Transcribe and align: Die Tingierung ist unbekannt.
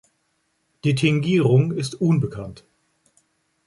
Die 0.83 0.95
Tingierung 0.95 1.73
ist 1.73 1.93
unbekannt. 2.01 2.65